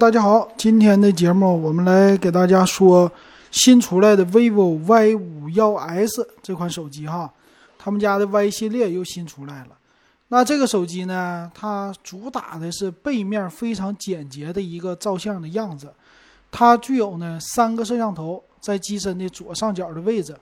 [0.00, 3.12] 大家好，今天的节目我们来给大家说
[3.50, 7.30] 新出来的 vivo Y 五幺 S 这款手机哈，
[7.78, 9.76] 他们家的 Y 系列又新出来了。
[10.28, 15.92] 那这个手机呢，它主打的是背面非常简洁的一个照相的样子，
[16.50, 20.34] 它具有呢三个摄像头在机身的左上角的位置，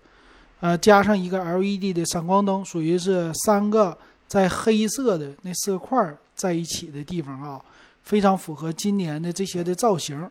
[0.61, 3.99] 呃，加上一个 LED 的闪光灯，属于是三个
[4.29, 7.61] 在黑色的那色块在一起的地方啊。
[8.09, 10.31] 非常符合今年的这些的造型，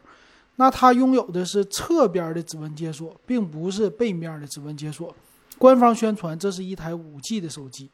[0.55, 5.15] 那它拥有的是侧边的指纹解锁，并不是背面的指纹解锁。
[5.59, 7.87] 官方宣传这是一台五 G 的手机。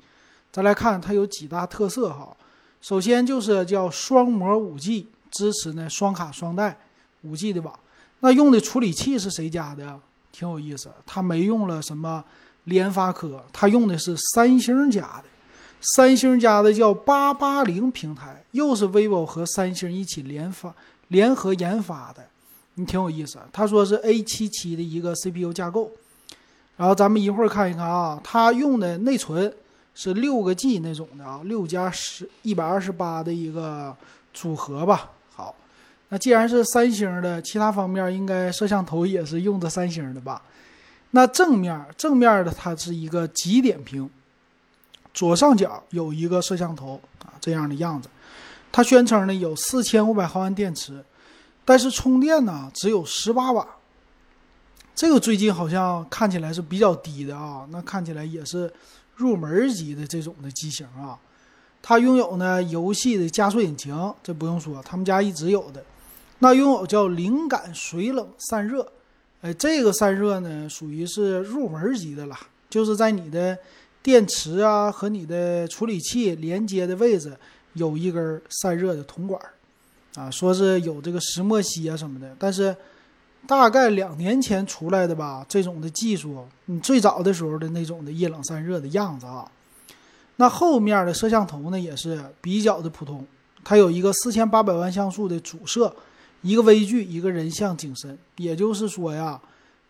[0.54, 2.34] 再来看它有几大特色哈，
[2.80, 6.80] 首先就是叫双模五 G，支持呢双卡双待
[7.24, 7.78] 五 G 的网。
[8.22, 10.00] 那用的处理器是谁家的？
[10.32, 12.24] 挺有意思，它没用了什么
[12.64, 15.26] 联发科，它用的是三星家的。
[15.84, 20.74] 三星家的叫八八零平台，又是 vivo 和三星一起联发、
[21.10, 22.26] 联合研发的，
[22.76, 23.38] 你挺有意思。
[23.52, 25.92] 他说是 A 七七的一个 CPU 架构，
[26.78, 29.54] 然后咱们一会儿看一看啊，它用的内存
[29.94, 33.94] 是六个 G 那种的啊，六加十一百二十八的一个
[34.34, 35.12] 组合吧。
[35.36, 35.54] 好，
[36.08, 40.42] 那既然是三星的，其他方面应该摄像头也是用的三星的吧？
[41.12, 44.10] 那正面正面的它是一个极点屏。
[45.14, 48.10] 左上角有一个摄像头啊，这样的样子。
[48.72, 51.06] 它宣称呢有四千五百毫安电池，
[51.64, 53.68] 但是充电呢只有十八瓦。
[54.96, 58.74] 这个最近好像看起来是比较低的啊，那看起来也是
[59.16, 61.16] 入门级的这种的机型啊。
[61.84, 65.84] 它拥有呢游戏的加速引擎，这不用说，他们家一直有的。
[66.40, 68.92] 那拥有叫灵感水冷散热，
[69.42, 72.36] 哎，这个散热呢属于是入门级的了，
[72.72, 73.56] 就是在你的。
[74.04, 77.36] 电池啊和你的处理器连接的位置
[77.74, 79.42] 有一根散热的铜管
[80.16, 82.76] 啊，说是有这个石墨烯啊什么的，但是
[83.48, 89.50] 大概两年前出来的吧，这种的技术，你最早的时候的那种的液冷散热的样子啊。
[90.36, 93.26] 那后面的摄像头呢也是比较的普通，
[93.64, 95.96] 它有一个四千八百万像素的主摄，
[96.42, 99.40] 一个微距，一个人像景深，也就是说呀。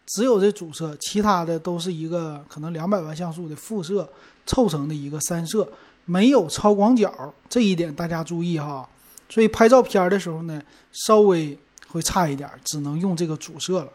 [0.05, 4.07] 只有这主摄，其他的都是一个可能两百万像素的副摄
[4.45, 5.67] 凑成的一个三摄，
[6.05, 8.87] 没有超广角，这一点大家注意哈。
[9.29, 10.61] 所以拍照片的时候呢，
[10.91, 13.89] 稍微会差一点，只能用这个主摄了。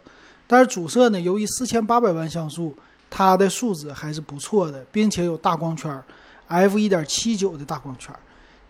[0.47, 2.75] 但是主摄呢，由于四千八百万像素，
[3.11, 6.03] 它的素质还是不错的，并且有大光圈
[6.47, 8.13] ，f 一点七九的大光圈。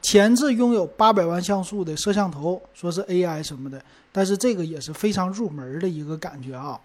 [0.03, 3.83] 前置拥有八百万像素的摄像头，说是 AI 什么的，
[4.13, 6.79] 但是这个也是非常入门的一个感觉啊。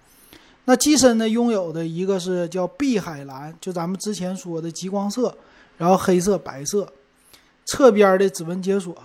[0.65, 5.35] 那机身呢，拥有的一个是叫碧海蓝，就咱们之前说的极光色，
[5.77, 6.87] 然后黑色、白色，
[7.65, 8.95] 侧边的指纹解锁，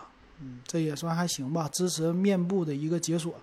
[0.40, 3.34] 嗯，这也算还行吧，支持面部的一个解锁。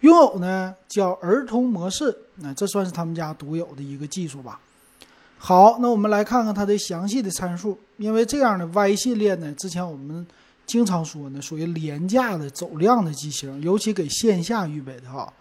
[0.00, 4.60] 拥有呢叫儿童模式，那这算是他们家独有的一个技术吧。
[5.38, 10.26] 好，那我们来看看它的详细的参数，因为这样的 Y 系列呢，之前我们
[10.66, 15.32] 经常说呢，属于廉价的走量的机型，尤其给线下预备的哈。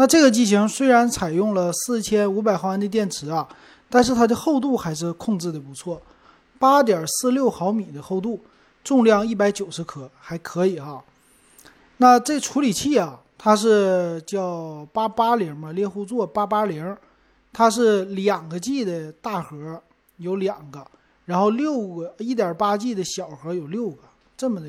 [0.00, 3.48] 那这个机型虽然采用了四千五百毫安的电池啊，
[3.90, 6.00] 但是它的厚度还是控制的不错，
[6.56, 8.38] 八点四六毫米的厚度，
[8.84, 11.02] 重量一百九十克，还可以哈。
[11.96, 16.96] 那这处理器啊，它是叫八八零嘛，猎户座八八零，
[17.52, 19.82] 它是两个 G 的大核
[20.18, 20.86] 有两个，
[21.24, 24.04] 然后六个一点八 G 的小核有六个，
[24.36, 24.68] 这么的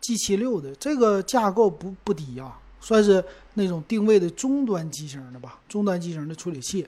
[0.00, 2.60] G 七六的这个架构不不低啊。
[2.84, 3.24] 算是
[3.54, 6.86] 那种定位的中端机型的吧，中端机型的处理器。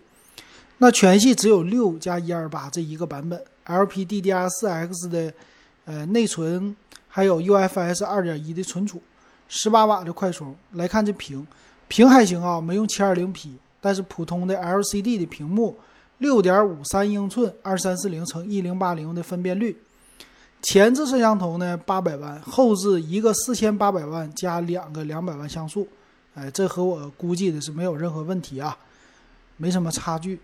[0.79, 5.33] 那全系只有六加一二八这一个版本，LPDDR4X 的
[5.85, 6.75] 呃内存，
[7.09, 9.01] 还有 UFS 二点一的存储，
[9.49, 10.55] 十八瓦的快充。
[10.73, 11.47] 来看这屏，
[11.87, 15.77] 屏还行啊，没用七二零 P，但是普通的 LCD 的屏幕，
[16.19, 19.77] 六点五三英寸，二三四零乘一零八零的分辨率。
[20.61, 25.87] 前置摄像头呢，八百万；后置一个四千八百万加两个两百万像素，
[26.35, 28.77] 哎，这和我估计的是没有任何问题啊，
[29.57, 30.41] 没什么差距。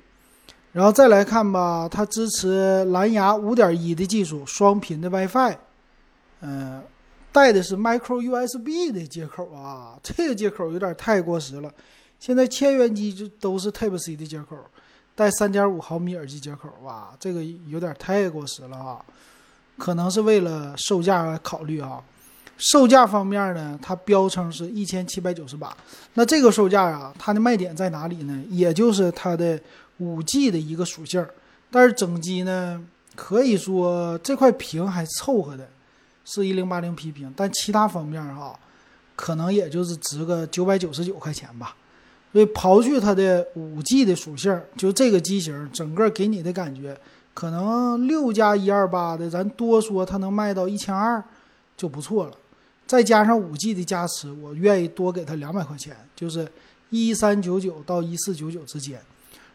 [0.73, 5.57] 然后再来看吧，它支持蓝牙五点一的技术，双频的 WiFi，
[6.43, 6.83] 嗯，
[7.33, 11.73] 带的是 Micro USB 的接口啊，这个接口有点太过时了。
[12.21, 14.57] 现在千元机就都是 Type C 的接口，
[15.17, 19.05] 带三点五毫米耳机接口，哇，这个有点太过时了啊。
[19.77, 22.01] 可能是为了售价考虑啊，
[22.63, 25.75] 售价方面呢，它标称是一千七百九十八。
[26.13, 28.45] 那这个售价啊，它的卖点在哪里呢？
[28.51, 29.59] 也就是它的
[29.97, 31.27] 五 G 的一个属性。
[31.71, 32.79] 但是整机呢，
[33.17, 35.67] 可以说这块屏还凑合的，
[36.27, 38.59] 是一零八零 P 屏，但其他方面哈，
[39.17, 41.75] 可能也就是值个九百九十九块钱吧。
[42.33, 46.95] 所以刨去它的五 G 的属性，就这个机型整个给你的感觉，
[47.33, 51.25] 可能六加一二八的，咱多说它能卖到一千二
[51.77, 52.33] 就不错了。
[52.91, 56.51] 再加上五 G 的加持，我愿意多给它两百块钱，就是
[56.89, 59.01] 一三九九到一四九九之间。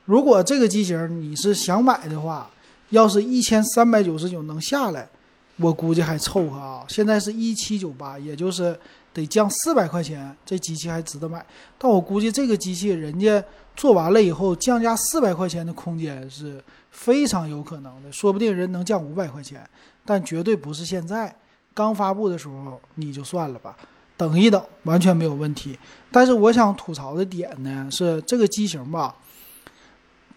[0.06, 2.50] 如果这个机型你是想买的话，
[2.92, 5.10] 要是一千三百九十九能下来，
[5.58, 6.86] 我估计还凑合啊。
[6.88, 8.80] 现在是一七九八，也就是
[9.12, 11.46] 得降四百块钱，这机器还值得买。
[11.78, 13.44] 但我估计这个机器人家
[13.76, 19.70] 做完了以后，降价四百块钱的空间是非常有可能的，说不定人能降五百块钱，
[20.06, 21.36] 但绝对不是现在
[21.76, 23.78] 刚发布的时候，你就算了吧，
[24.18, 25.78] 等一等完全没有问题。
[26.12, 29.14] 但是我想吐槽的点呢是这个机型吧。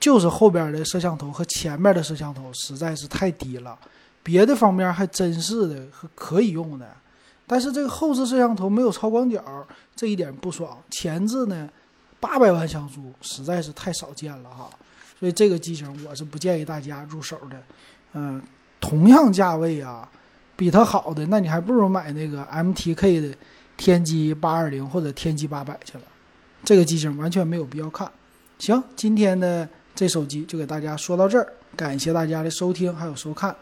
[0.01, 3.77] 就是后边的摄像头和前面的摄像头实在是太低了，
[4.23, 6.89] 别的方面还真是的可以用的，
[7.49, 9.43] 但是这个后置摄像头没有超广角，
[9.97, 10.79] 这一点不爽。
[10.89, 11.69] 前置呢，
[12.21, 14.71] 八百万像素实在是太少见了哈，
[15.19, 17.61] 所以这个机型我是不建议大家入手的。
[18.13, 18.41] 嗯，
[18.81, 20.09] 同样价位啊，
[20.59, 23.35] 比它好的，那你还不如买那个 MTK 的
[23.79, 26.05] 天玑八二零或者天玑八百去了，
[26.65, 28.11] 这个机型完全没有必要看。
[28.59, 29.67] 行，今天的。
[29.95, 33.53] 这手机就给大家说到这儿，感谢大家的收听还有收看。